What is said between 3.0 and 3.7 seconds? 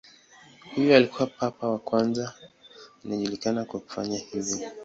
anayejulikana